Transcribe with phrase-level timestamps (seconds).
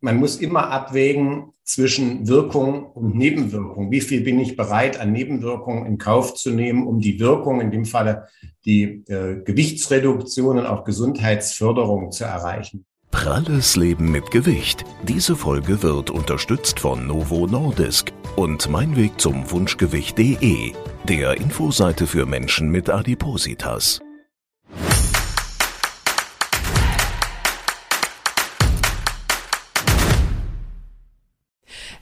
[0.00, 3.90] man muss immer abwägen zwischen Wirkung und Nebenwirkung.
[3.90, 7.70] Wie viel bin ich bereit, an Nebenwirkungen in Kauf zu nehmen, um die Wirkung, in
[7.70, 8.26] dem Falle
[8.64, 12.84] die äh, Gewichtsreduktion und auch Gesundheitsförderung zu erreichen?
[13.10, 14.84] Pralles Leben mit Gewicht.
[15.02, 20.72] Diese Folge wird unterstützt von Novo Nordisk und Mein Weg zum Wunschgewicht.de,
[21.08, 24.00] der Infoseite für Menschen mit Adipositas.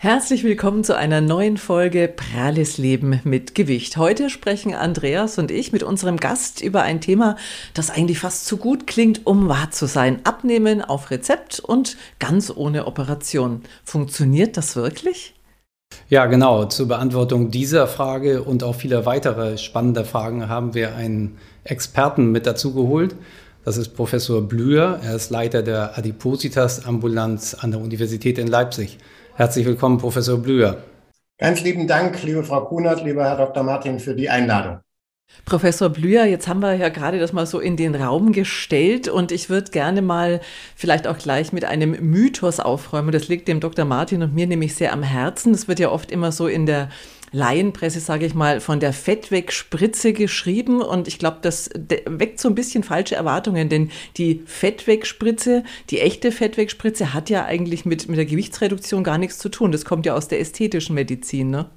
[0.01, 3.97] Herzlich willkommen zu einer neuen Folge Pralles Leben mit Gewicht.
[3.97, 7.35] Heute sprechen Andreas und ich mit unserem Gast über ein Thema,
[7.75, 10.21] das eigentlich fast zu gut klingt, um wahr zu sein.
[10.23, 13.63] Abnehmen auf Rezept und ganz ohne Operation.
[13.83, 15.35] Funktioniert das wirklich?
[16.09, 16.67] Ja, genau.
[16.67, 22.47] Zur Beantwortung dieser Frage und auch vieler weiterer spannender Fragen haben wir einen Experten mit
[22.47, 23.17] dazu geholt.
[23.65, 25.01] Das ist Professor Blüher.
[25.03, 28.99] Er ist Leiter der Adipositas-Ambulanz an der Universität in Leipzig.
[29.39, 30.83] Herzlich willkommen, Professor Blüher.
[31.39, 33.63] Ganz lieben Dank, liebe Frau Kunert, lieber Herr Dr.
[33.63, 34.81] Martin, für die Einladung.
[35.45, 39.31] Professor Blüher, jetzt haben wir ja gerade das mal so in den Raum gestellt und
[39.31, 40.41] ich würde gerne mal
[40.75, 43.13] vielleicht auch gleich mit einem Mythos aufräumen.
[43.13, 43.85] Das liegt dem Dr.
[43.85, 45.55] Martin und mir nämlich sehr am Herzen.
[45.55, 46.89] Es wird ja oft immer so in der
[47.33, 51.71] Laienpresse, sage ich mal, von der Fettwegspritze geschrieben und ich glaube, das
[52.07, 57.85] weckt so ein bisschen falsche Erwartungen, denn die Fettwegspritze, die echte Fettwegspritze hat ja eigentlich
[57.85, 59.73] mit, mit der Gewichtsreduktion gar nichts zu tun.
[59.73, 61.71] Das kommt ja aus der ästhetischen Medizin, ne?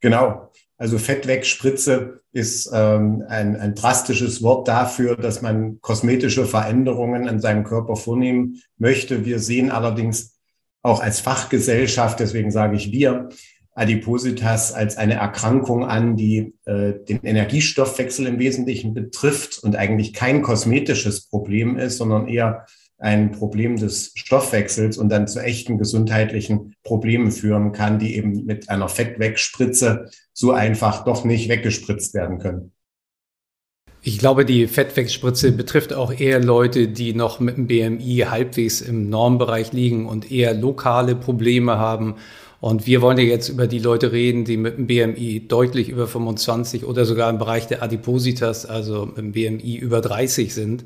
[0.00, 0.50] Genau.
[0.80, 7.64] Also Fettwegspritze ist ähm, ein, ein drastisches Wort dafür, dass man kosmetische Veränderungen an seinem
[7.64, 9.26] Körper vornehmen möchte.
[9.26, 10.38] Wir sehen allerdings
[10.82, 13.28] auch als Fachgesellschaft, deswegen sage ich wir,
[13.74, 20.42] Adipositas als eine Erkrankung an, die äh, den Energiestoffwechsel im Wesentlichen betrifft und eigentlich kein
[20.42, 22.66] kosmetisches Problem ist, sondern eher
[22.98, 28.68] ein Problem des Stoffwechsels und dann zu echten gesundheitlichen Problemen führen kann, die eben mit
[28.68, 32.72] einer Fettwegspritze so einfach doch nicht weggespritzt werden können.
[34.02, 39.10] Ich glaube, die Fettwegspritze betrifft auch eher Leute, die noch mit dem BMI halbwegs im
[39.10, 42.16] Normbereich liegen und eher lokale Probleme haben
[42.60, 46.06] und wir wollen ja jetzt über die Leute reden, die mit dem BMI deutlich über
[46.06, 50.84] 25 oder sogar im Bereich der Adipositas, also dem BMI über 30 sind.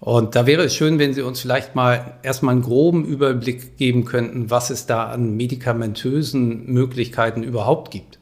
[0.00, 4.04] Und da wäre es schön, wenn Sie uns vielleicht mal erstmal einen groben Überblick geben
[4.04, 8.18] könnten, was es da an medikamentösen Möglichkeiten überhaupt gibt.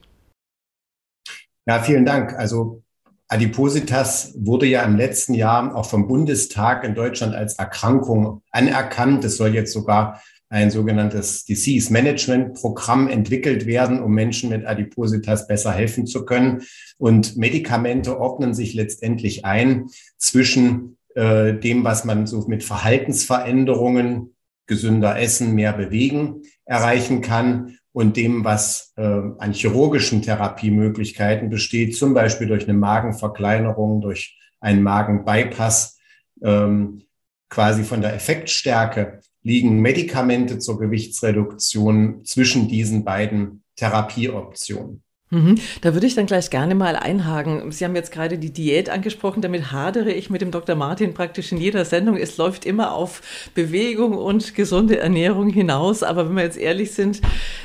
[1.65, 2.33] Ja, vielen Dank.
[2.33, 2.83] Also
[3.27, 9.25] Adipositas wurde ja im letzten Jahr auch vom Bundestag in Deutschland als Erkrankung anerkannt.
[9.25, 10.21] Es soll jetzt sogar
[10.55, 16.61] ein sogenanntes Disease Management Programm entwickelt werden, um Menschen mit Adipositas besser helfen zu können.
[16.97, 24.33] Und Medikamente ordnen sich letztendlich ein zwischen äh, dem, was man so mit Verhaltensveränderungen,
[24.65, 32.13] gesünder essen, mehr bewegen erreichen kann und dem, was äh, an chirurgischen Therapiemöglichkeiten besteht, zum
[32.13, 35.99] Beispiel durch eine Magenverkleinerung, durch einen Magenbypass,
[36.41, 37.03] ähm,
[37.49, 45.04] quasi von der Effektstärke liegen Medikamente zur Gewichtsreduktion zwischen diesen beiden Therapieoptionen.
[45.31, 45.55] Mhm.
[45.81, 47.71] Da würde ich dann gleich gerne mal einhaken.
[47.71, 49.41] Sie haben jetzt gerade die Diät angesprochen.
[49.41, 50.75] Damit hadere ich mit dem Dr.
[50.75, 52.15] Martin praktisch in jeder Sendung.
[52.15, 53.23] Es läuft immer auf
[53.55, 56.03] Bewegung und gesunde Ernährung hinaus.
[56.03, 57.21] Aber wenn wir jetzt ehrlich sind,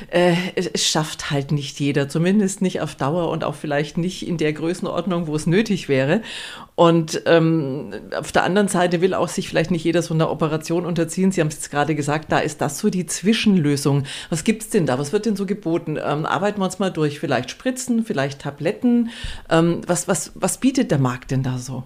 [0.09, 2.09] äh, es schafft halt nicht jeder.
[2.09, 6.21] Zumindest nicht auf Dauer und auch vielleicht nicht in der Größenordnung, wo es nötig wäre.
[6.73, 10.83] Und ähm, auf der anderen Seite will auch sich vielleicht nicht jeder so einer Operation
[10.83, 11.31] unterziehen.
[11.31, 14.05] Sie haben es gerade gesagt, da ist das so die Zwischenlösung.
[14.31, 14.97] Was gibt es denn da?
[14.97, 15.99] Was wird denn so geboten?
[16.03, 17.19] Ähm, arbeiten wir uns mal durch.
[17.19, 19.11] Vielleicht Spritzen, vielleicht Tabletten.
[19.49, 21.83] Ähm, was, was, was bietet der Markt denn da so?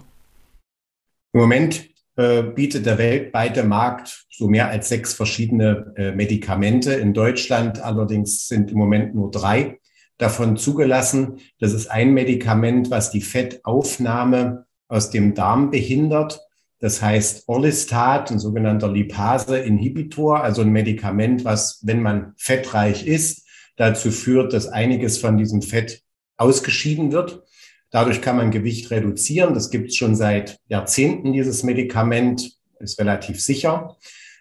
[1.34, 1.84] Im Moment
[2.16, 6.94] äh, bietet der weltweite Markt so mehr als sechs verschiedene äh, Medikamente.
[6.94, 9.78] In Deutschland allerdings sind im Moment nur drei
[10.18, 11.40] davon zugelassen.
[11.60, 16.40] Das ist ein Medikament, was die Fettaufnahme aus dem Darm behindert.
[16.78, 23.45] Das heißt Orlistat, ein sogenannter Lipase-Inhibitor, also ein Medikament, was, wenn man fettreich ist,
[23.76, 26.02] dazu führt, dass einiges von diesem Fett
[26.36, 27.42] ausgeschieden wird.
[27.90, 29.54] Dadurch kann man Gewicht reduzieren.
[29.54, 33.96] Das gibt es schon seit Jahrzehnten, dieses Medikament, ist relativ sicher.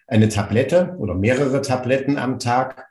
[0.07, 2.87] Eine Tablette oder mehrere Tabletten am Tag.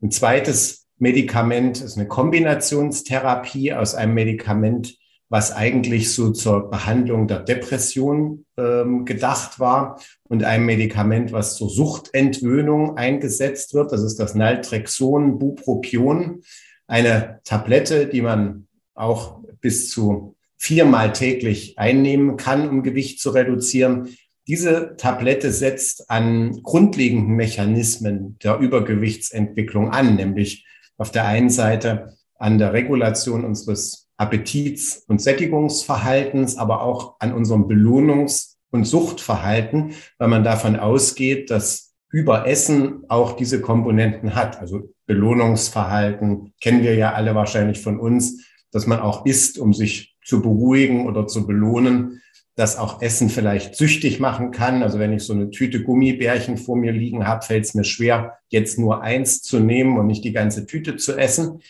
[0.00, 4.96] Ein zweites Medikament ist eine Kombinationstherapie aus einem Medikament,
[5.28, 11.68] was eigentlich so zur Behandlung der Depression ähm, gedacht war und einem Medikament, was zur
[11.68, 13.92] Suchtentwöhnung eingesetzt wird.
[13.92, 16.42] Das ist das Naltrexon Bupropion,
[16.86, 24.16] eine Tablette, die man auch bis zu viermal täglich einnehmen kann, um Gewicht zu reduzieren.
[24.46, 32.58] Diese Tablette setzt an grundlegenden Mechanismen der Übergewichtsentwicklung an, nämlich auf der einen Seite an
[32.58, 40.44] der Regulation unseres Appetits- und Sättigungsverhaltens, aber auch an unserem Belohnungs- und Suchtverhalten, weil man
[40.44, 44.58] davon ausgeht, dass Überessen auch diese Komponenten hat.
[44.58, 50.16] Also Belohnungsverhalten kennen wir ja alle wahrscheinlich von uns, dass man auch isst, um sich
[50.24, 52.22] zu beruhigen oder zu belohnen,
[52.56, 54.82] dass auch Essen vielleicht süchtig machen kann.
[54.82, 58.38] Also wenn ich so eine Tüte Gummibärchen vor mir liegen habe, fällt es mir schwer,
[58.48, 61.60] jetzt nur eins zu nehmen und nicht die ganze Tüte zu essen.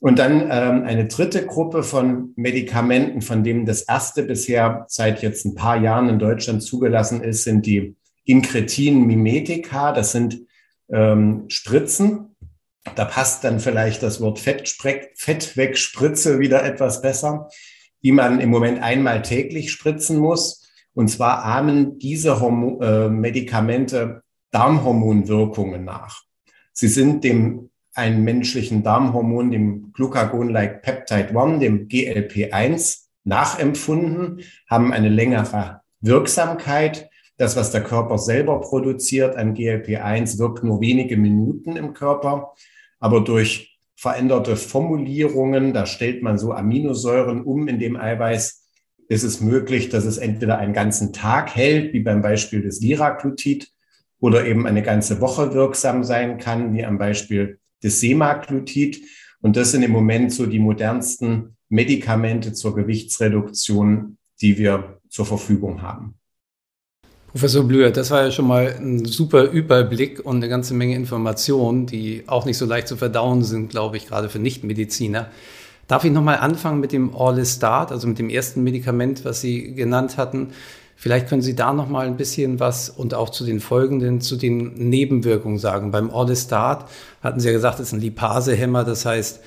[0.00, 5.44] Und dann ähm, eine dritte Gruppe von Medikamenten, von denen das erste bisher seit jetzt
[5.44, 9.92] ein paar Jahren in Deutschland zugelassen ist, sind die Incretin-Mimetika.
[9.92, 10.40] Das sind
[10.88, 12.36] ähm, Spritzen.
[12.94, 17.48] Da passt dann vielleicht das Wort Fettwegspritze wieder etwas besser,
[18.02, 20.70] die man im Moment einmal täglich spritzen muss.
[20.94, 24.22] Und zwar ahmen diese Hormo äh, Medikamente
[24.52, 26.22] Darmhormonwirkungen nach.
[26.72, 27.67] Sie sind dem
[27.98, 34.40] einen menschlichen Darmhormon, dem Glucagon-like Peptide 1, dem GLP1, nachempfunden,
[34.70, 37.10] haben eine längere Wirksamkeit.
[37.36, 42.54] Das, was der Körper selber produziert an GLP1, wirkt nur wenige Minuten im Körper.
[42.98, 48.64] Aber durch veränderte Formulierungen, da stellt man so Aminosäuren um in dem Eiweiß,
[49.08, 53.72] ist es möglich, dass es entweder einen ganzen Tag hält, wie beim Beispiel des Liraglutid,
[54.20, 59.02] oder eben eine ganze Woche wirksam sein kann, wie am Beispiel des Semaglutid.
[59.40, 65.82] Und das sind im Moment so die modernsten Medikamente zur Gewichtsreduktion, die wir zur Verfügung
[65.82, 66.14] haben.
[67.30, 71.86] Professor Blüher, das war ja schon mal ein super Überblick und eine ganze Menge Informationen,
[71.86, 75.30] die auch nicht so leicht zu verdauen sind, glaube ich, gerade für Nichtmediziner.
[75.88, 80.16] Darf ich nochmal anfangen mit dem Orlistat, also mit dem ersten Medikament, was Sie genannt
[80.16, 80.48] hatten?
[81.00, 84.34] Vielleicht können Sie da noch mal ein bisschen was und auch zu den folgenden, zu
[84.34, 85.92] den Nebenwirkungen sagen.
[85.92, 86.88] Beim Orlistat
[87.22, 89.40] hatten Sie ja gesagt, es ist ein Lipasehemmer, das heißt,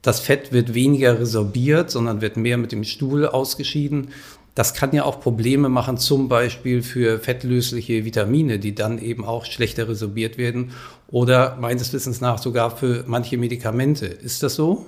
[0.00, 4.10] das Fett wird weniger resorbiert, sondern wird mehr mit dem Stuhl ausgeschieden.
[4.54, 9.44] Das kann ja auch Probleme machen, zum Beispiel für fettlösliche Vitamine, die dann eben auch
[9.44, 10.70] schlechter resorbiert werden
[11.08, 14.06] oder meines Wissens nach sogar für manche Medikamente.
[14.06, 14.86] Ist das so?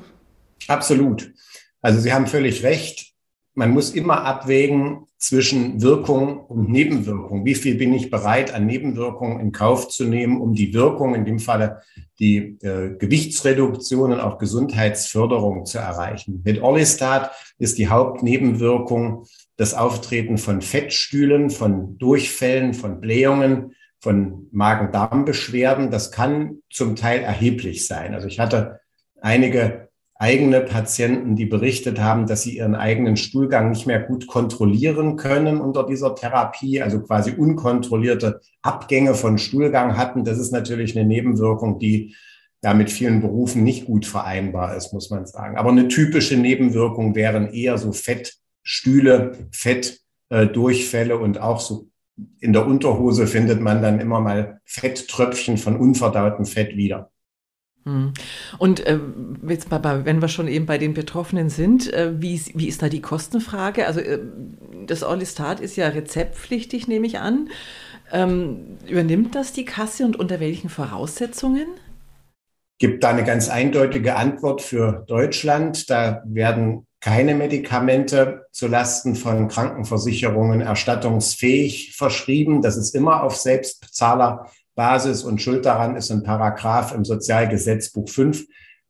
[0.69, 1.33] Absolut.
[1.83, 3.14] Also Sie haben völlig recht.
[3.55, 7.47] Man muss immer abwägen, zwischen Wirkung und Nebenwirkung.
[7.47, 11.25] Wie viel bin ich bereit, an Nebenwirkungen in Kauf zu nehmen, um die Wirkung, in
[11.25, 11.81] dem Falle
[12.19, 16.43] die äh, Gewichtsreduktion und auch Gesundheitsförderung zu erreichen?
[16.45, 19.25] Mit Orlistat ist die Hauptnebenwirkung
[19.57, 25.91] das Auftreten von Fettstühlen, von Durchfällen, von Blähungen, von Magen-Darm-Beschwerden.
[25.91, 28.15] Das kann zum Teil erheblich sein.
[28.15, 28.81] Also ich hatte
[29.23, 29.84] einige
[30.17, 35.61] eigene Patienten, die berichtet haben, dass sie ihren eigenen Stuhlgang nicht mehr gut kontrollieren können
[35.61, 40.25] unter dieser Therapie, also quasi unkontrollierte Abgänge von Stuhlgang hatten.
[40.25, 42.15] Das ist natürlich eine Nebenwirkung, die
[42.61, 45.59] da mit vielen Berufen nicht gut vereinbar ist, muss man sagen.
[45.59, 51.89] Aber eine typische Nebenwirkung wären eher so Fettstühle, Fettdurchfälle und auch so
[52.41, 57.11] in der Unterhose findet man dann immer mal Fetttröpfchen von unverdautem Fett wieder.
[57.85, 58.15] Hm.
[58.59, 58.99] Und äh,
[59.47, 62.89] jetzt mal, wenn wir schon eben bei den Betroffenen sind, äh, wie, wie ist da
[62.89, 63.87] die Kostenfrage?
[63.87, 64.21] Also äh,
[64.87, 67.51] das Orlistat ist ja rezeptpflichtig, nehme ich an.
[68.13, 71.67] Ähm, übernimmt das die Kasse und unter welchen Voraussetzungen?
[72.79, 75.91] Gibt da eine ganz eindeutige Antwort für Deutschland.
[75.91, 82.63] Da werden keine Medikamente zulasten von Krankenversicherungen erstattungsfähig verschrieben.
[82.63, 88.45] Das ist immer auf Selbstbezahler Basis und Schuld daran ist ein Paragraph im Sozialgesetzbuch 5,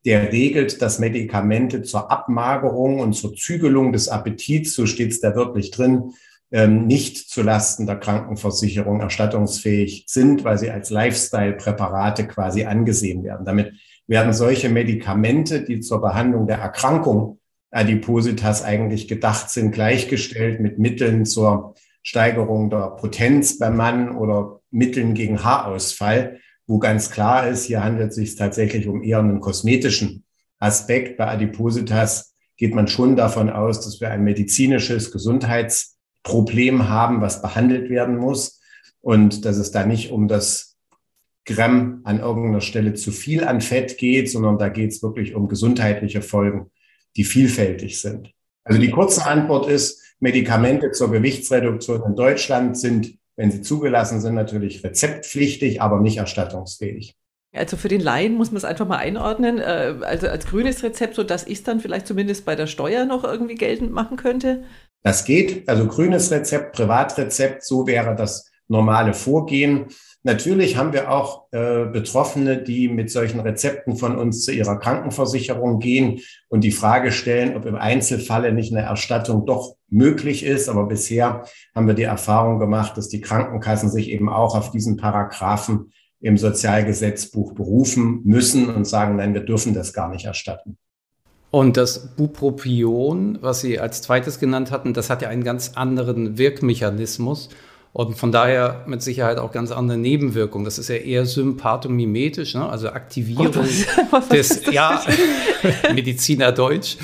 [0.04, 5.34] der regelt, dass Medikamente zur Abmagerung und zur Zügelung des Appetits, so steht es da
[5.34, 6.12] wirklich drin,
[6.52, 13.46] ähm, nicht zulasten der Krankenversicherung erstattungsfähig sind, weil sie als Lifestyle-Präparate quasi angesehen werden.
[13.46, 13.72] Damit
[14.06, 17.38] werden solche Medikamente, die zur Behandlung der Erkrankung
[17.70, 25.14] Adipositas eigentlich gedacht sind, gleichgestellt mit Mitteln zur Steigerung der Potenz beim Mann oder Mitteln
[25.14, 30.24] gegen Haarausfall, wo ganz klar ist, hier handelt es sich tatsächlich um eher einen kosmetischen
[30.58, 31.16] Aspekt.
[31.16, 37.90] Bei Adipositas geht man schon davon aus, dass wir ein medizinisches Gesundheitsproblem haben, was behandelt
[37.90, 38.60] werden muss
[39.00, 40.76] und dass es da nicht um das
[41.44, 45.48] Gramm an irgendeiner Stelle zu viel an Fett geht, sondern da geht es wirklich um
[45.48, 46.70] gesundheitliche Folgen,
[47.16, 48.32] die vielfältig sind.
[48.64, 54.34] Also die kurze Antwort ist, Medikamente zur Gewichtsreduktion in Deutschland sind, wenn sie zugelassen sind,
[54.34, 57.16] natürlich rezeptpflichtig, aber nicht erstattungsfähig.
[57.52, 59.58] Also für den Laien muss man es einfach mal einordnen.
[59.58, 63.04] Äh, also als grünes Rezept, so dass ich es dann vielleicht zumindest bei der Steuer
[63.04, 64.64] noch irgendwie geltend machen könnte.
[65.02, 69.86] Das geht, also grünes Rezept, Privatrezept, so wäre das normale Vorgehen.
[70.26, 75.80] Natürlich haben wir auch äh, Betroffene, die mit solchen Rezepten von uns zu ihrer Krankenversicherung
[75.80, 80.70] gehen und die Frage stellen, ob im Einzelfalle nicht eine Erstattung doch möglich ist.
[80.70, 84.96] Aber bisher haben wir die Erfahrung gemacht, dass die Krankenkassen sich eben auch auf diesen
[84.96, 90.78] Paragraphen im Sozialgesetzbuch berufen müssen und sagen, nein, wir dürfen das gar nicht erstatten.
[91.50, 96.38] Und das Bupropion, was Sie als zweites genannt hatten, das hat ja einen ganz anderen
[96.38, 97.50] Wirkmechanismus
[97.94, 100.64] und von daher mit Sicherheit auch ganz andere Nebenwirkungen.
[100.64, 102.68] Das ist ja eher sympathomimetisch, ne?
[102.68, 105.00] also Aktivierung oh, was, was des, ja,
[105.94, 106.96] Mediziner Deutsch.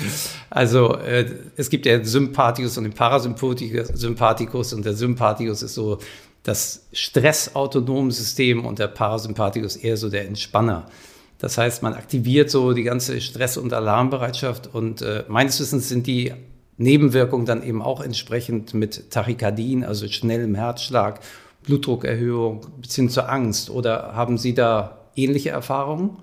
[0.49, 5.97] Also äh, es gibt ja den Sympathikus und den Parasympathikus und der Sympathikus ist so
[6.43, 10.87] das stressautonome System und der Parasympathikus eher so der Entspanner.
[11.39, 16.05] Das heißt, man aktiviert so die ganze Stress- und Alarmbereitschaft und äh, meines Wissens sind
[16.05, 16.33] die
[16.77, 21.19] Nebenwirkungen dann eben auch entsprechend mit Tachykardien, also schnellem Herzschlag,
[21.63, 23.69] Blutdruckerhöhung bis hin zur Angst.
[23.69, 26.17] Oder haben Sie da ähnliche Erfahrungen?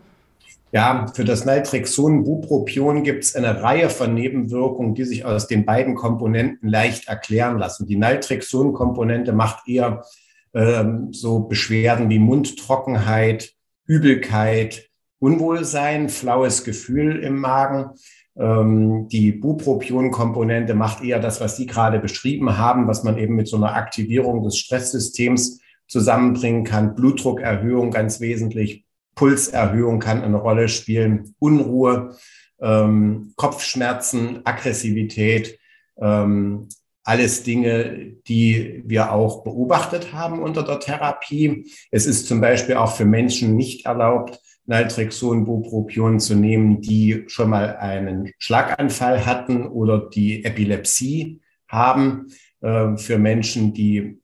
[0.71, 5.65] Ja, für das Naltrexon Bupropion gibt es eine Reihe von Nebenwirkungen, die sich aus den
[5.65, 7.87] beiden Komponenten leicht erklären lassen.
[7.87, 10.05] Die Naltrexon-Komponente macht eher
[10.53, 13.55] ähm, so Beschwerden wie Mundtrockenheit,
[13.87, 14.91] Übelkeit,
[15.21, 17.91] Unwohlsein, flaues Gefühl im Magen.
[18.39, 23.49] Ähm, die Bupropion-Komponente macht eher das, was Sie gerade beschrieben haben, was man eben mit
[23.49, 26.95] so einer Aktivierung des Stresssystems zusammenbringen kann.
[26.95, 32.17] Blutdruckerhöhung ganz wesentlich, Pulserhöhung kann eine Rolle spielen, Unruhe,
[32.61, 35.59] ähm, Kopfschmerzen, Aggressivität,
[36.01, 36.69] ähm,
[37.03, 41.73] alles Dinge, die wir auch beobachtet haben unter der Therapie.
[41.91, 47.51] Es ist zum Beispiel auch für Menschen nicht erlaubt, Naltrexon, Bupropion zu nehmen, die schon
[47.51, 52.27] mal einen Schlaganfall hatten oder die Epilepsie haben.
[52.61, 54.21] Äh, für Menschen, die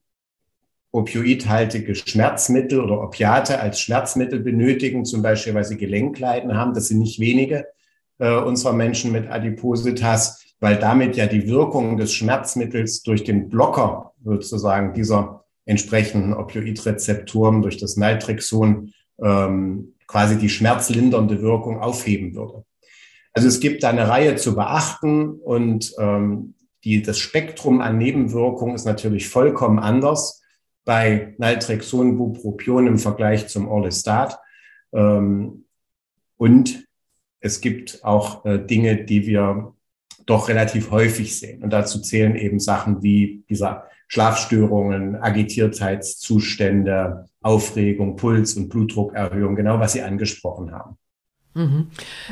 [0.91, 6.73] opioidhaltige Schmerzmittel oder Opiate als Schmerzmittel benötigen, zum Beispiel, weil sie Gelenkleiden haben.
[6.73, 7.65] Das sind nicht wenige
[8.19, 14.13] äh, unserer Menschen mit Adipositas, weil damit ja die Wirkung des Schmerzmittels durch den Blocker
[14.23, 22.63] sozusagen dieser entsprechenden Opioidrezeptoren durch das Naltrexon ähm, quasi die schmerzlindernde Wirkung aufheben würde.
[23.33, 28.75] Also es gibt da eine Reihe zu beachten und ähm, die, das Spektrum an Nebenwirkungen
[28.75, 30.43] ist natürlich vollkommen anders
[30.85, 34.39] bei Naltrexon, Bupropion im Vergleich zum Orlistat.
[34.93, 35.65] Ähm,
[36.37, 36.85] und
[37.39, 39.73] es gibt auch äh, Dinge, die wir
[40.25, 41.63] doch relativ häufig sehen.
[41.63, 49.93] Und dazu zählen eben Sachen wie dieser Schlafstörungen, Agitiertheitszustände, Aufregung, Puls- und Blutdruckerhöhung, genau was
[49.93, 50.97] Sie angesprochen haben.
[51.57, 51.87] Mhm.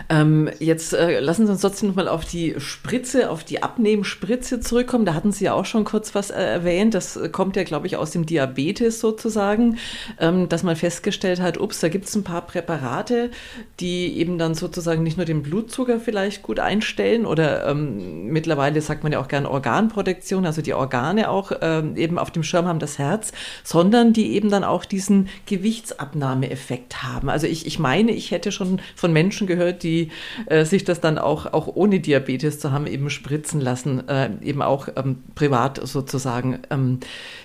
[0.10, 5.06] Ähm, jetzt äh, lassen Sie uns trotzdem nochmal auf die Spritze, auf die Abnehmspritze zurückkommen.
[5.06, 6.94] Da hatten Sie ja auch schon kurz was äh, erwähnt.
[6.94, 9.78] Das kommt ja, glaube ich, aus dem Diabetes sozusagen,
[10.20, 13.32] ähm, dass man festgestellt hat, ups, da gibt es ein paar Präparate,
[13.80, 19.04] die eben dann sozusagen nicht nur den Blutzucker vielleicht gut einstellen oder ähm, mittlerweile sagt
[19.04, 22.80] man ja auch gern Organprotektion, also die Organe auch ähm, eben auf dem Schirm haben,
[22.80, 23.32] das Herz,
[23.64, 27.30] sondern die eben dann auch diesen Gewichtsabnahmeeffekt haben.
[27.30, 30.12] Also ich, ich meine, ich hätte schon von Menschen gehört, die
[30.48, 34.62] äh, sich das dann auch, auch ohne Diabetes zu haben, eben spritzen lassen, äh, eben
[34.62, 36.60] auch ähm, privat sozusagen.
[36.70, 37.00] Ähm,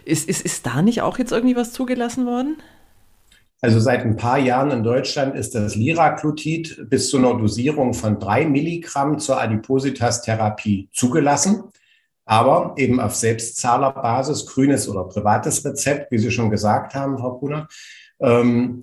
[0.04, 2.56] ist, ist, ist da nicht auch jetzt irgendwie was zugelassen worden?
[3.60, 8.20] Also seit ein paar Jahren in Deutschland ist das Liraglutid bis zu einer Dosierung von
[8.20, 11.64] drei Milligramm zur Adipositas-Therapie zugelassen,
[12.24, 17.66] aber eben auf Selbstzahlerbasis, grünes oder privates Rezept, wie Sie schon gesagt haben, Frau Kuhner.
[18.20, 18.82] Ähm,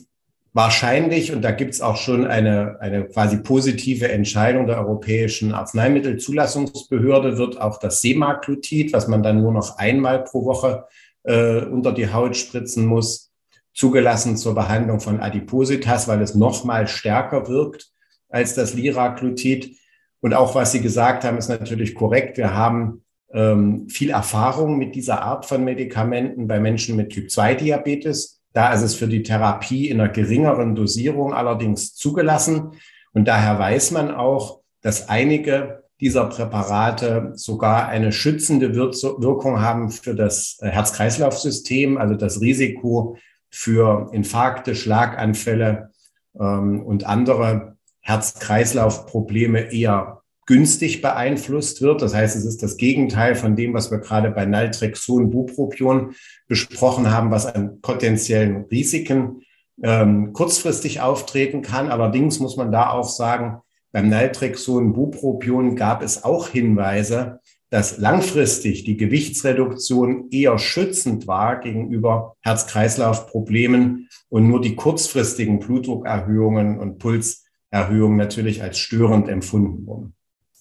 [0.55, 7.37] wahrscheinlich, und da gibt es auch schon eine, eine quasi positive Entscheidung der Europäischen Arzneimittelzulassungsbehörde,
[7.37, 10.85] wird auch das Semaglutid, was man dann nur noch einmal pro Woche
[11.23, 13.33] äh, unter die Haut spritzen muss,
[13.73, 17.91] zugelassen zur Behandlung von Adipositas, weil es noch mal stärker wirkt
[18.29, 19.75] als das Liraglutid.
[20.21, 22.37] Und auch was Sie gesagt haben, ist natürlich korrekt.
[22.37, 28.34] Wir haben ähm, viel Erfahrung mit dieser Art von Medikamenten bei Menschen mit Typ-2-Diabetes.
[28.55, 32.71] Da ist es für die Therapie in einer geringeren Dosierung allerdings zugelassen.
[33.11, 40.15] Und daher weiß man auch, dass einige dieser Präparate sogar eine schützende Wirkung haben für
[40.15, 43.17] das Herz-Kreislauf-System, also das Risiko
[43.49, 45.91] für Infarkte, Schlaganfälle
[46.39, 52.01] ähm, und andere Herz-Kreislauf-Probleme eher günstig beeinflusst wird.
[52.01, 56.13] Das heißt, es ist das Gegenteil von dem, was wir gerade bei Naltrexon, Bupropion
[56.47, 59.41] besprochen haben, was an potenziellen Risiken
[59.81, 61.89] ähm, kurzfristig auftreten kann.
[61.89, 63.57] Allerdings muss man da auch sagen,
[63.91, 72.35] beim Naltrexon, Bupropion gab es auch Hinweise, dass langfristig die Gewichtsreduktion eher schützend war gegenüber
[72.41, 80.15] Herz-Kreislauf-Problemen und nur die kurzfristigen Blutdruckerhöhungen und Pulserhöhungen natürlich als störend empfunden wurden.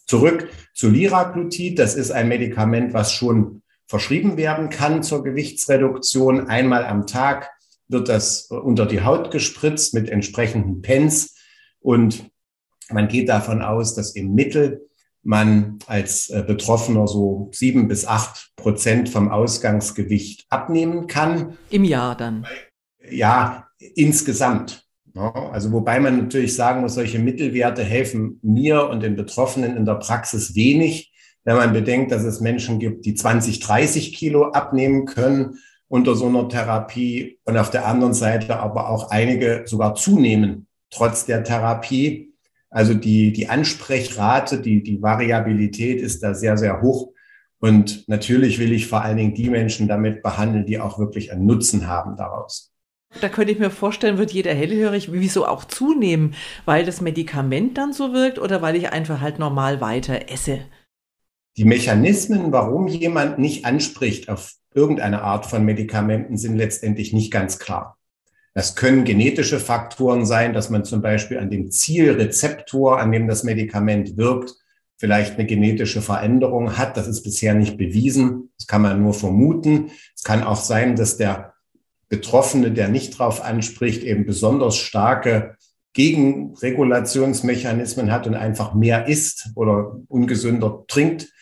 [0.07, 1.79] Zurück zu Liraglutid.
[1.79, 6.49] Das ist ein Medikament, was schon verschrieben werden kann zur Gewichtsreduktion.
[6.49, 7.51] Einmal am Tag
[7.89, 11.37] wird das unter die Haut gespritzt mit entsprechenden Pens
[11.81, 12.31] und
[12.91, 14.89] man geht davon aus, dass im Mittel
[15.23, 21.57] man als äh, Betroffener so sieben bis acht Prozent vom Ausgangsgewicht abnehmen kann.
[21.71, 22.47] Im Jahr dann?
[23.11, 24.84] Ja, insgesamt.
[25.16, 29.94] Also wobei man natürlich sagen muss, solche Mittelwerte helfen mir und den Betroffenen in der
[29.94, 31.12] Praxis wenig,
[31.44, 36.26] wenn man bedenkt, dass es Menschen gibt, die 20, 30 Kilo abnehmen können unter so
[36.26, 42.33] einer Therapie und auf der anderen Seite aber auch einige sogar zunehmen trotz der Therapie.
[42.71, 47.12] Also die, die Ansprechrate, die, die Variabilität ist da sehr, sehr hoch.
[47.61, 51.47] Und natürlich will ich vor allen Dingen die Menschen damit behandeln, die auch wirklich einen
[51.47, 52.74] Nutzen haben daraus.
[53.21, 57.92] Da könnte ich mir vorstellen, wird jeder hellhörig, wieso auch zunehmen, weil das Medikament dann
[57.92, 60.61] so wirkt oder weil ich einfach halt normal weiter esse.
[61.56, 67.59] Die Mechanismen, warum jemand nicht anspricht auf irgendeine Art von Medikamenten, sind letztendlich nicht ganz
[67.59, 67.97] klar.
[68.54, 73.44] Das können genetische Faktoren sein, dass man zum Beispiel an dem Zielrezeptor, an dem das
[73.44, 74.54] Medikament wirkt,
[74.97, 76.97] vielleicht eine genetische Veränderung hat.
[76.97, 78.50] Das ist bisher nicht bewiesen.
[78.59, 79.90] Das kann man nur vermuten.
[80.14, 81.54] Es kann auch sein, dass der
[82.14, 85.56] Betroffene, der nicht drauf anspricht, eben besonders starke
[85.94, 91.33] Gegenregulationsmechanismen hat und einfach mehr isst oder ungesünder trinkt.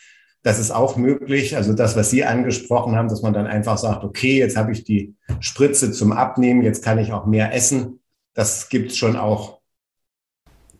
[0.41, 1.55] Das ist auch möglich.
[1.55, 4.83] Also das, was Sie angesprochen haben, dass man dann einfach sagt, okay, jetzt habe ich
[4.83, 7.99] die Spritze zum Abnehmen, jetzt kann ich auch mehr essen.
[8.33, 9.59] Das gibt es schon auch.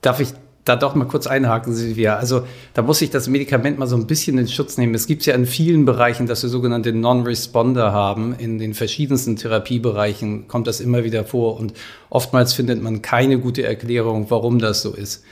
[0.01, 0.33] Darf ich
[0.65, 2.15] da doch mal kurz einhaken, Silvia.
[2.15, 4.95] Also da muss ich das Medikament mal so ein bisschen in Schutz nehmen.
[4.95, 8.33] Es gibt ja in vielen Bereichen, dass wir sogenannte Non-Responder haben.
[8.37, 11.73] In den verschiedensten Therapiebereichen kommt das immer wieder vor und
[12.09, 15.23] oftmals findet man keine gute Erklärung, warum das so ist.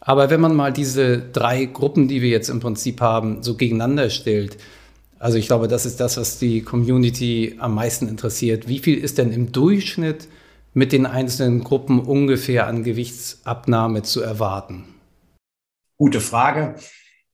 [0.00, 4.10] Aber wenn man mal diese drei Gruppen, die wir jetzt im Prinzip haben, so gegeneinander
[4.10, 4.56] stellt,
[5.20, 8.66] also ich glaube, das ist das, was die Community am meisten interessiert.
[8.66, 10.26] Wie viel ist denn im Durchschnitt
[10.72, 14.84] mit den einzelnen Gruppen ungefähr an Gewichtsabnahme zu erwarten?
[15.96, 16.76] Gute Frage.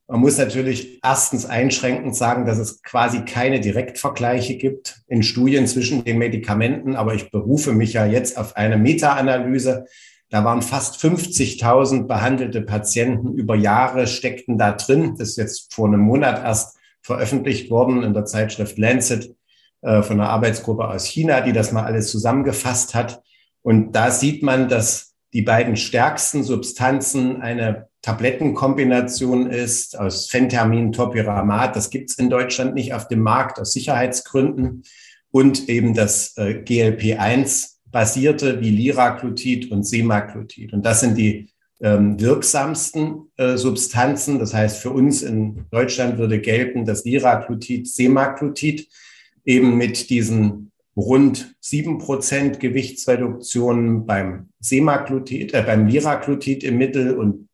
[0.08, 6.04] Man muss natürlich erstens einschränkend sagen, dass es quasi keine Direktvergleiche gibt in Studien zwischen
[6.04, 9.86] den Medikamenten, aber ich berufe mich ja jetzt auf eine Meta-Analyse,
[10.28, 15.14] da waren fast 50.000 behandelte Patienten über Jahre steckten da drin.
[15.18, 19.36] Das ist jetzt vor einem Monat erst veröffentlicht worden in der Zeitschrift Lancet
[19.82, 23.22] äh, von einer Arbeitsgruppe aus China, die das mal alles zusammengefasst hat.
[23.62, 31.74] Und da sieht man, dass die beiden stärksten Substanzen eine Tablettenkombination ist aus Phentermin, Topiramat.
[31.74, 34.84] Das gibt es in Deutschland nicht auf dem Markt aus Sicherheitsgründen.
[35.30, 40.72] Und eben das äh, GLP-1 basierte wie Liraglutid und Semaglutid.
[40.72, 44.38] Und das sind die ähm, wirksamsten äh, Substanzen.
[44.38, 48.88] Das heißt, für uns in Deutschland würde gelten das Liraglutid, Semaglutid
[49.46, 57.48] eben mit diesen rund sieben Prozent Gewichtsreduktion beim Semaglutid, äh, beim Liraglutid im Mittel und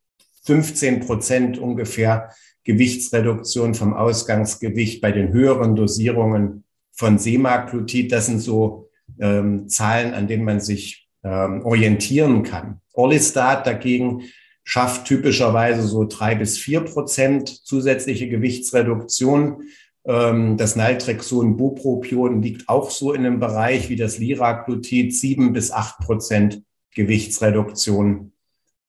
[0.44, 2.30] 15 Prozent ungefähr
[2.64, 8.12] Gewichtsreduktion vom Ausgangsgewicht bei den höheren Dosierungen von Semaglutid.
[8.12, 8.88] Das sind so
[9.20, 12.80] ähm, Zahlen, an denen man sich ähm, orientieren kann.
[12.92, 14.22] Orlistat dagegen
[14.64, 19.64] schafft typischerweise so drei bis vier Prozent zusätzliche Gewichtsreduktion.
[20.04, 25.70] Ähm, das Naltrexon Bupropion liegt auch so in einem Bereich wie das Liraglutid, sieben bis
[25.70, 26.62] acht Prozent
[26.94, 28.32] Gewichtsreduktion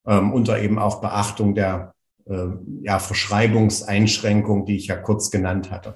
[0.06, 1.94] ähm, unter eben auch Beachtung der
[2.26, 2.48] äh,
[2.82, 5.94] ja, Verschreibungseinschränkung, die ich ja kurz genannt hatte.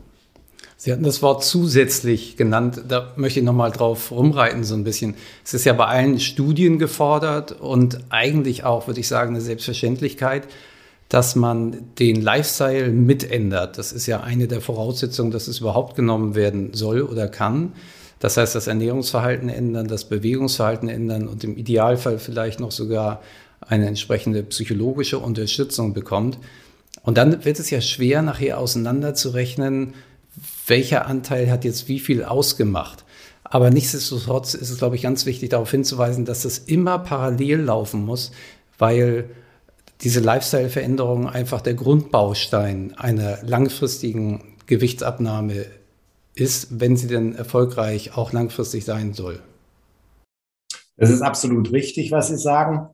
[0.80, 2.84] Sie hatten das Wort zusätzlich genannt.
[2.88, 5.16] Da möchte ich nochmal drauf rumreiten so ein bisschen.
[5.44, 10.48] Es ist ja bei allen Studien gefordert und eigentlich auch, würde ich sagen, eine Selbstverständlichkeit,
[11.10, 13.78] dass man den Lifestyle mitändert.
[13.78, 17.74] Das ist ja eine der Voraussetzungen, dass es überhaupt genommen werden soll oder kann.
[18.20, 23.22] Das heißt, das Ernährungsverhalten ändern, das Bewegungsverhalten ändern und im Idealfall vielleicht noch sogar
[23.62, 26.38] eine entsprechende psychologische Unterstützung bekommt.
[27.04, 29.94] Und dann wird es ja schwer, nachher auseinanderzurechnen,
[30.66, 33.06] welcher Anteil hat jetzt wie viel ausgemacht.
[33.44, 38.04] Aber nichtsdestotrotz ist es, glaube ich, ganz wichtig darauf hinzuweisen, dass das immer parallel laufen
[38.04, 38.32] muss,
[38.78, 39.30] weil
[40.02, 45.66] diese Lifestyle-Veränderung einfach der Grundbaustein einer langfristigen Gewichtsabnahme
[46.36, 49.42] ist, wenn sie denn erfolgreich auch langfristig sein soll.
[50.98, 52.88] Das ist absolut richtig, was Sie sagen.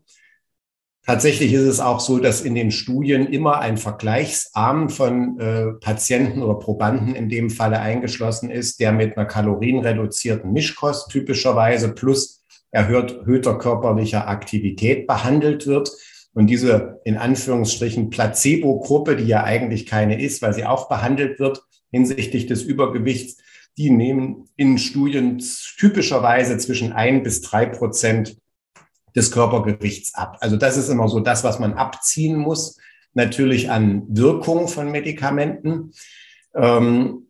[1.05, 6.41] Tatsächlich ist es auch so, dass in den Studien immer ein Vergleichsarm von äh, Patienten
[6.41, 13.57] oder Probanden in dem Falle eingeschlossen ist, der mit einer kalorienreduzierten Mischkost typischerweise plus erhöhter
[13.57, 15.91] körperlicher Aktivität behandelt wird.
[16.33, 21.63] Und diese in Anführungsstrichen Placebo-Gruppe, die ja eigentlich keine ist, weil sie auch behandelt wird
[21.91, 23.37] hinsichtlich des Übergewichts,
[23.77, 25.41] die nehmen in Studien
[25.77, 28.37] typischerweise zwischen ein bis drei Prozent
[29.15, 30.37] des Körpergewichts ab.
[30.41, 32.77] Also das ist immer so das, was man abziehen muss,
[33.13, 35.91] natürlich an Wirkung von Medikamenten.
[36.55, 37.27] Ähm,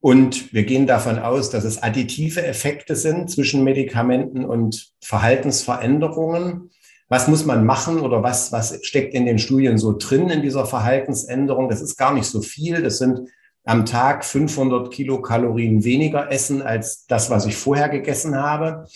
[0.00, 6.70] und wir gehen davon aus, dass es additive Effekte sind zwischen Medikamenten und Verhaltensveränderungen.
[7.12, 10.64] Was muss man machen oder was, was steckt in den Studien so drin in dieser
[10.64, 11.68] Verhaltensänderung?
[11.68, 12.80] Das ist gar nicht so viel.
[12.80, 13.28] Das sind
[13.64, 18.86] am Tag 500 Kilokalorien weniger essen als das, was ich vorher gegessen habe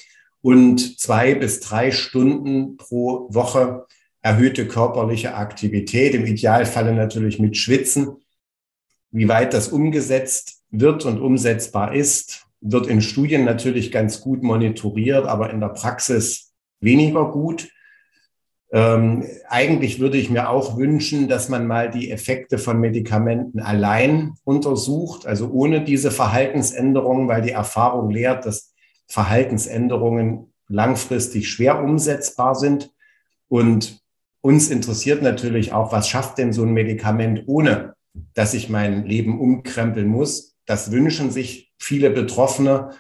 [0.41, 3.85] und zwei bis drei Stunden pro Woche
[4.23, 8.17] erhöhte körperliche Aktivität, im Idealfalle natürlich mit Schwitzen.
[9.11, 15.27] Wie weit das umgesetzt wird und umsetzbar ist, wird in Studien natürlich ganz gut monitoriert,
[15.27, 17.69] aber in der Praxis weniger gut.
[18.73, 24.35] Ähm, eigentlich würde ich mir auch wünschen, dass man mal die Effekte von Medikamenten allein
[24.45, 28.75] untersucht, also ohne diese Verhaltensänderungen, weil die Erfahrung lehrt, dass
[29.07, 32.91] Verhaltensänderungen langfristig schwer umsetzbar sind.
[33.49, 34.01] Und
[34.41, 37.95] uns interessiert natürlich auch, was schafft denn so ein Medikament, ohne
[38.35, 40.57] dass ich mein Leben umkrempeln muss.
[40.67, 42.91] Das wünschen sich viele Betroffene.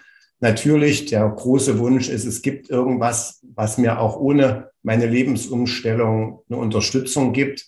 [0.40, 6.58] Natürlich, der große Wunsch ist, es gibt irgendwas, was mir auch ohne meine Lebensumstellung eine
[6.58, 7.66] Unterstützung gibt.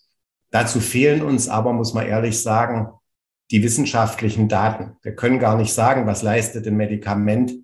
[0.51, 2.89] Dazu fehlen uns aber, muss man ehrlich sagen,
[3.51, 4.97] die wissenschaftlichen Daten.
[5.03, 7.55] Wir können gar nicht sagen, was leistet ein Medikament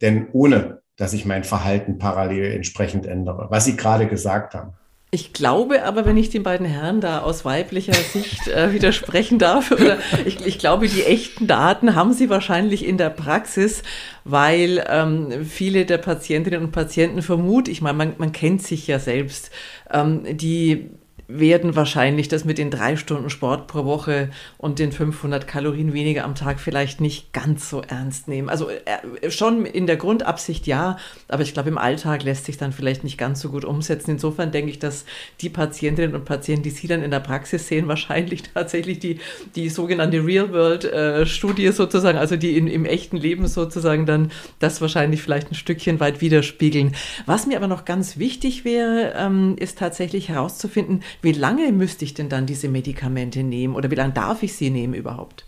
[0.00, 4.74] denn ohne, dass ich mein Verhalten parallel entsprechend ändere, was Sie gerade gesagt haben.
[5.14, 9.70] Ich glaube aber, wenn ich den beiden Herren da aus weiblicher Sicht äh, widersprechen darf,
[9.70, 13.82] oder ich, ich, glaube, die echten Daten haben sie wahrscheinlich in der Praxis,
[14.24, 18.98] weil ähm, viele der Patientinnen und Patienten vermuten, ich meine, man, man kennt sich ja
[18.98, 19.50] selbst,
[19.92, 20.88] ähm, die
[21.28, 26.24] werden wahrscheinlich das mit den drei Stunden Sport pro Woche und den 500 Kalorien weniger
[26.24, 28.48] am Tag vielleicht nicht ganz so ernst nehmen.
[28.48, 32.72] Also äh, schon in der Grundabsicht ja, aber ich glaube, im Alltag lässt sich dann
[32.72, 34.12] vielleicht nicht ganz so gut umsetzen.
[34.12, 35.04] Insofern denke ich, dass
[35.40, 39.18] die Patientinnen und Patienten, die Sie dann in der Praxis sehen, wahrscheinlich tatsächlich die,
[39.54, 45.22] die sogenannte Real-World-Studie äh, sozusagen, also die in, im echten Leben sozusagen dann das wahrscheinlich
[45.22, 46.94] vielleicht ein Stückchen weit widerspiegeln.
[47.26, 52.14] Was mir aber noch ganz wichtig wäre, ähm, ist tatsächlich herauszufinden, wie lange müsste ich
[52.14, 55.46] denn dann diese Medikamente nehmen oder wie lange darf ich sie nehmen überhaupt?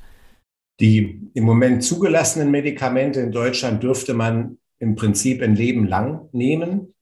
[0.80, 6.94] Die im Moment zugelassenen Medikamente in Deutschland dürfte man im Prinzip ein Leben lang nehmen.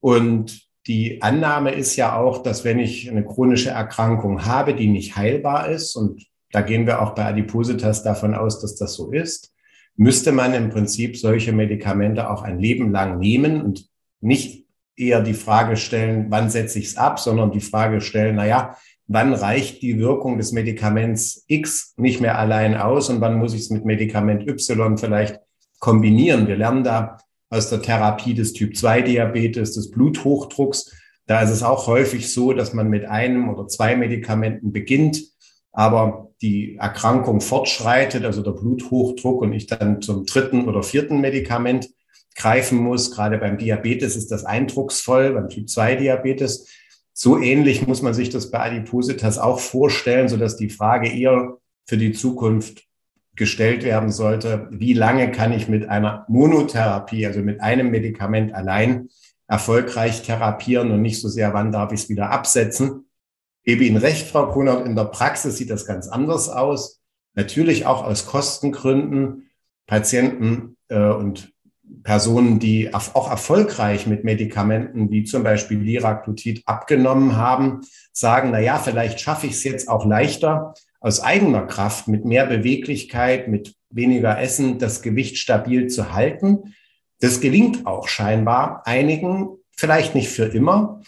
[0.00, 5.16] Und die Annahme ist ja auch, dass wenn ich eine chronische Erkrankung habe, die nicht
[5.16, 9.54] heilbar ist, und da gehen wir auch bei Adipositas davon aus, dass das so ist,
[9.96, 13.88] müsste man im Prinzip solche Medikamente auch ein Leben lang nehmen und
[14.20, 14.63] nicht
[14.96, 18.76] eher die Frage stellen, wann setze ich es ab, sondern die Frage stellen, na ja,
[19.06, 23.62] wann reicht die Wirkung des Medikaments X nicht mehr allein aus und wann muss ich
[23.62, 25.40] es mit Medikament Y vielleicht
[25.78, 26.46] kombinieren.
[26.46, 27.18] Wir lernen da
[27.50, 30.92] aus der Therapie des Typ-2-Diabetes, des Bluthochdrucks.
[31.26, 35.22] Da ist es auch häufig so, dass man mit einem oder zwei Medikamenten beginnt,
[35.72, 41.90] aber die Erkrankung fortschreitet, also der Bluthochdruck und ich dann zum dritten oder vierten Medikament
[42.34, 43.10] greifen muss.
[43.10, 46.68] Gerade beim Diabetes ist das eindrucksvoll, beim Typ-2-Diabetes.
[47.12, 51.96] So ähnlich muss man sich das bei Adipositas auch vorstellen, sodass die Frage eher für
[51.96, 52.84] die Zukunft
[53.36, 59.08] gestellt werden sollte, wie lange kann ich mit einer Monotherapie, also mit einem Medikament allein
[59.48, 63.06] erfolgreich therapieren und nicht so sehr, wann darf ich es wieder absetzen.
[63.64, 67.00] Gebe Ihnen recht, Frau Kunert, in der Praxis sieht das ganz anders aus.
[67.34, 69.50] Natürlich auch aus Kostengründen.
[69.86, 71.52] Patienten äh, und
[72.02, 77.80] Personen, die auch erfolgreich mit Medikamenten wie zum Beispiel Liraglutid abgenommen haben,
[78.12, 82.46] sagen, na ja, vielleicht schaffe ich es jetzt auch leichter aus eigener Kraft mit mehr
[82.46, 86.74] Beweglichkeit, mit weniger Essen das Gewicht stabil zu halten.
[87.20, 91.02] Das gelingt auch scheinbar einigen, vielleicht nicht für immer.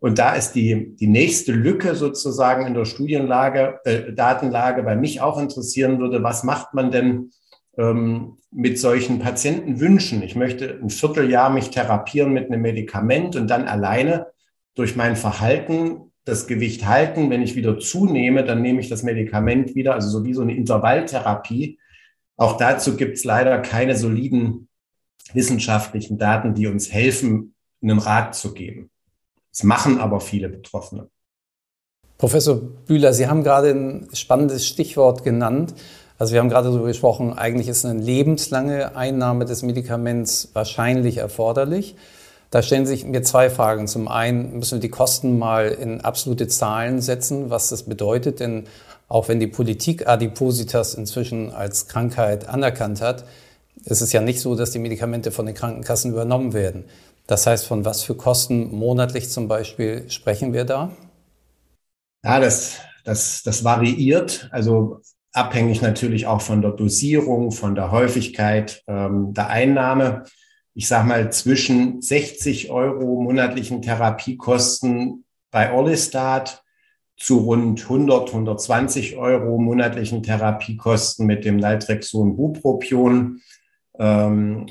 [0.00, 5.20] Und da ist die, die nächste Lücke sozusagen in der Studienlage, äh, Datenlage bei mich
[5.20, 6.22] auch interessieren würde.
[6.22, 7.32] Was macht man denn
[8.50, 10.22] mit solchen Patientenwünschen.
[10.24, 14.26] Ich möchte ein Vierteljahr mich therapieren mit einem Medikament und dann alleine
[14.74, 17.30] durch mein Verhalten das Gewicht halten.
[17.30, 20.56] Wenn ich wieder zunehme, dann nehme ich das Medikament wieder, also so wie so eine
[20.56, 21.78] Intervalltherapie.
[22.36, 24.68] Auch dazu gibt es leider keine soliden
[25.32, 28.90] wissenschaftlichen Daten, die uns helfen, einen Rat zu geben.
[29.52, 31.08] Es machen aber viele Betroffene.
[32.16, 35.74] Professor Bühler, Sie haben gerade ein spannendes Stichwort genannt.
[36.18, 41.94] Also wir haben gerade darüber gesprochen, eigentlich ist eine lebenslange Einnahme des Medikaments wahrscheinlich erforderlich.
[42.50, 43.86] Da stellen sich mir zwei Fragen.
[43.86, 48.40] Zum einen müssen wir die Kosten mal in absolute Zahlen setzen, was das bedeutet.
[48.40, 48.64] Denn
[49.06, 53.24] auch wenn die Politik Adipositas inzwischen als Krankheit anerkannt hat,
[53.84, 56.84] ist es ja nicht so, dass die Medikamente von den Krankenkassen übernommen werden.
[57.28, 60.90] Das heißt, von was für Kosten monatlich zum Beispiel sprechen wir da?
[62.24, 64.48] Ja, das, das, das variiert.
[64.50, 65.02] Also
[65.32, 70.24] abhängig natürlich auch von der Dosierung, von der Häufigkeit ähm, der Einnahme.
[70.74, 76.62] Ich sage mal, zwischen 60 Euro monatlichen Therapiekosten bei Orlistat
[77.16, 83.40] zu rund 100, 120 Euro monatlichen Therapiekosten mit dem Naltrexon Bupropion.
[83.98, 84.66] Ähm,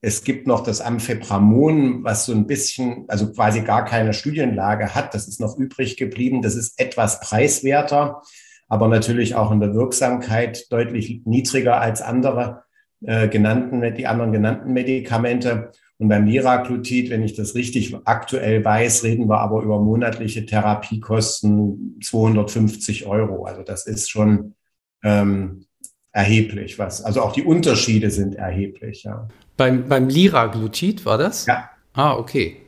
[0.00, 5.14] es gibt noch das Amphepramon, was so ein bisschen, also quasi gar keine Studienlage hat.
[5.14, 6.42] Das ist noch übrig geblieben.
[6.42, 8.22] Das ist etwas preiswerter
[8.68, 12.64] aber natürlich auch in der Wirksamkeit deutlich niedriger als andere
[13.04, 15.70] äh, genannten, die anderen genannten Medikamente.
[15.98, 21.98] Und beim Liraglutid, wenn ich das richtig aktuell weiß, reden wir aber über monatliche Therapiekosten
[22.02, 23.44] 250 Euro.
[23.44, 24.54] Also das ist schon
[25.02, 25.66] ähm,
[26.12, 26.78] erheblich.
[26.78, 29.04] Was, also auch die Unterschiede sind erheblich.
[29.04, 29.28] Ja.
[29.56, 31.46] Beim, beim Liraglutid war das?
[31.46, 31.70] Ja.
[31.94, 32.58] Ah, okay.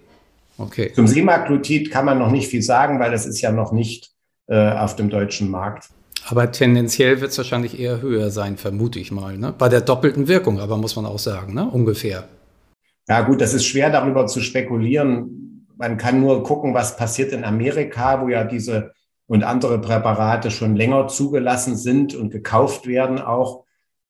[0.57, 0.93] okay.
[0.95, 4.13] Zum Semaglutid kann man noch nicht viel sagen, weil das ist ja noch nicht
[4.49, 5.91] äh, auf dem deutschen Markt.
[6.27, 9.39] Aber tendenziell wird es wahrscheinlich eher höher sein, vermute ich mal.
[9.39, 9.55] Ne?
[9.57, 11.69] Bei der doppelten Wirkung, aber muss man auch sagen, ne?
[11.71, 12.25] ungefähr.
[13.09, 15.67] Ja gut, das ist schwer darüber zu spekulieren.
[15.77, 18.93] Man kann nur gucken, was passiert in Amerika, wo ja diese
[19.27, 23.65] und andere Präparate schon länger zugelassen sind und gekauft werden auch.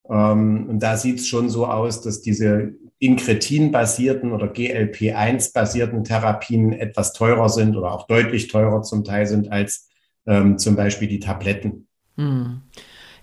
[0.08, 7.12] Ähm, und da sieht es schon so aus, dass diese Inkretin-basierten oder GLP-1-basierten Therapien etwas
[7.12, 9.87] teurer sind oder auch deutlich teurer zum Teil sind als
[10.28, 11.88] ähm, zum Beispiel die Tabletten.
[12.16, 12.62] Hm.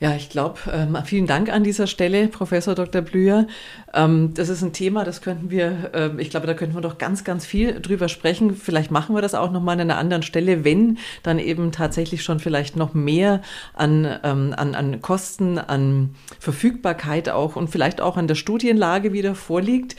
[0.01, 3.01] Ja, ich glaube, ähm, vielen Dank an dieser Stelle, Professor Dr.
[3.01, 3.47] Blüher.
[3.93, 6.97] Ähm, das ist ein Thema, das könnten wir, äh, ich glaube, da könnten wir doch
[6.97, 8.55] ganz, ganz viel drüber sprechen.
[8.57, 12.39] Vielleicht machen wir das auch nochmal an einer anderen Stelle, wenn dann eben tatsächlich schon
[12.39, 13.41] vielleicht noch mehr
[13.73, 19.33] an, ähm, an, an Kosten, an Verfügbarkeit auch und vielleicht auch an der Studienlage wieder
[19.33, 19.95] vorliegt.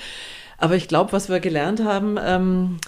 [0.59, 2.79] Aber ich glaube, was wir gelernt haben, ähm,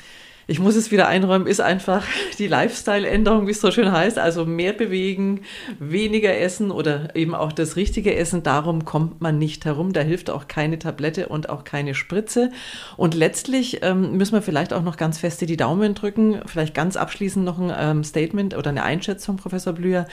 [0.51, 2.07] ich muss es wieder einräumen, ist einfach
[2.39, 4.19] die Lifestyle-Änderung, wie es so schön heißt.
[4.19, 5.43] Also mehr bewegen,
[5.79, 8.43] weniger essen oder eben auch das richtige Essen.
[8.43, 9.93] Darum kommt man nicht herum.
[9.93, 12.51] Da hilft auch keine Tablette und auch keine Spritze.
[12.97, 16.41] Und letztlich ähm, müssen wir vielleicht auch noch ganz feste die Daumen drücken.
[16.47, 20.07] Vielleicht ganz abschließend noch ein ähm, Statement oder eine Einschätzung, Professor Blüher.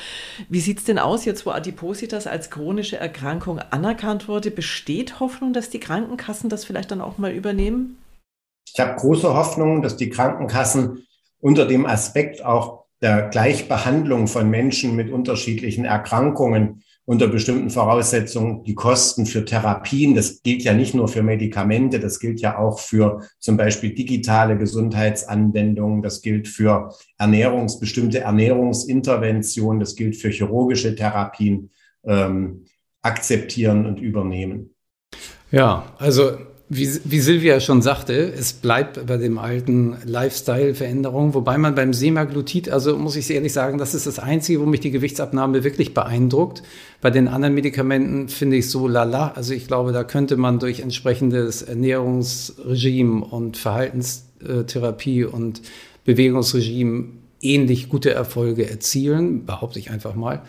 [0.50, 4.52] Wie sieht es denn aus jetzt, wo Adipositas als chronische Erkrankung anerkannt wurde?
[4.52, 7.96] Besteht Hoffnung, dass die Krankenkassen das vielleicht dann auch mal übernehmen?
[8.66, 11.06] Ich habe große Hoffnung, dass die Krankenkassen
[11.40, 18.74] unter dem Aspekt auch der Gleichbehandlung von Menschen mit unterschiedlichen Erkrankungen unter bestimmten Voraussetzungen die
[18.74, 23.22] Kosten für Therapien, das gilt ja nicht nur für Medikamente, das gilt ja auch für
[23.40, 31.70] zum Beispiel digitale Gesundheitsanwendungen, das gilt für Ernährungs, bestimmte Ernährungsinterventionen, das gilt für chirurgische Therapien,
[32.04, 32.66] ähm,
[33.04, 34.72] akzeptieren und übernehmen.
[35.52, 41.76] Ja, also wie, wie Silvia schon sagte, es bleibt bei dem alten Lifestyle-Veränderung, wobei man
[41.76, 45.64] beim Semaglutid, also muss ich ehrlich sagen, das ist das Einzige, wo mich die Gewichtsabnahme
[45.64, 46.64] wirklich beeindruckt.
[47.02, 49.34] Bei den anderen Medikamenten finde ich so lala.
[49.36, 55.62] Also ich glaube, da könnte man durch entsprechendes Ernährungsregime und Verhaltenstherapie und
[56.04, 57.10] Bewegungsregime
[57.42, 60.42] ähnlich gute Erfolge erzielen, behaupte ich einfach mal.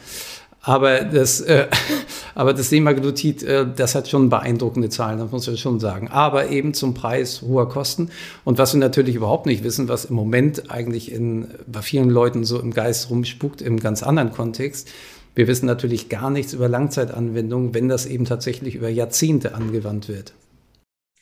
[0.63, 1.69] Aber das, äh,
[2.37, 6.09] aber das Semaglutid, äh, das hat schon beeindruckende Zahlen, das muss man schon sagen.
[6.09, 8.11] Aber eben zum Preis hoher Kosten.
[8.45, 12.45] Und was wir natürlich überhaupt nicht wissen, was im Moment eigentlich in, bei vielen Leuten
[12.45, 14.91] so im Geist rumspukt, im ganz anderen Kontext.
[15.35, 20.35] Wir wissen natürlich gar nichts über Langzeitanwendungen, wenn das eben tatsächlich über Jahrzehnte angewandt wird.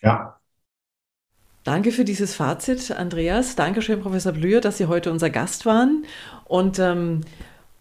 [0.03, 0.37] Ja,
[1.63, 3.57] Danke für dieses Fazit, Andreas.
[3.57, 6.05] Dankeschön, Professor Blüher, dass Sie heute unser Gast waren.
[6.45, 7.23] Und ähm,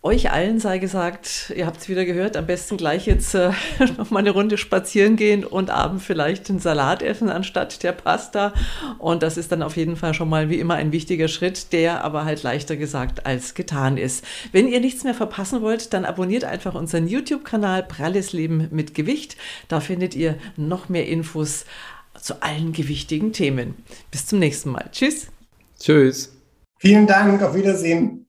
[0.03, 3.51] euch allen sei gesagt, ihr habt es wieder gehört, am besten gleich jetzt äh,
[3.97, 8.53] noch mal eine Runde spazieren gehen und abends vielleicht einen Salat essen anstatt der Pasta.
[8.99, 12.03] Und das ist dann auf jeden Fall schon mal wie immer ein wichtiger Schritt, der
[12.03, 14.25] aber halt leichter gesagt als getan ist.
[14.51, 19.37] Wenn ihr nichts mehr verpassen wollt, dann abonniert einfach unseren YouTube-Kanal Pralles Leben mit Gewicht.
[19.69, 21.65] Da findet ihr noch mehr Infos
[22.21, 23.75] zu allen gewichtigen Themen.
[24.11, 24.89] Bis zum nächsten Mal.
[24.91, 25.27] Tschüss.
[25.79, 26.35] Tschüss.
[26.77, 27.41] Vielen Dank.
[27.41, 28.22] Auf Wiedersehen.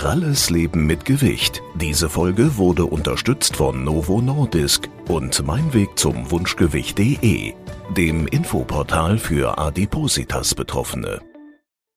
[0.00, 1.62] Kralles Leben mit Gewicht.
[1.74, 7.52] Diese Folge wurde unterstützt von Novo Nordisk und Mein Weg zum Wunschgewicht.de,
[7.94, 11.20] dem Infoportal für Adipositas Betroffene.